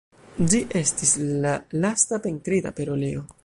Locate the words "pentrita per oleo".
2.27-3.27